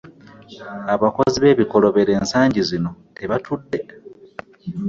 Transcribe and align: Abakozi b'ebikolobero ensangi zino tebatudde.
Abakozi 0.93 1.35
b'ebikolobero 1.43 2.11
ensangi 2.19 2.61
zino 2.69 2.91
tebatudde. 3.17 3.79